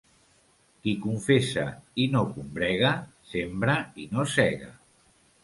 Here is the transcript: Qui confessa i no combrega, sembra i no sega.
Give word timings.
Qui 0.85 0.93
confessa 1.03 1.65
i 2.05 2.07
no 2.15 2.23
combrega, 2.39 2.95
sembra 3.35 3.77
i 4.07 4.09
no 4.17 4.27
sega. 4.39 4.73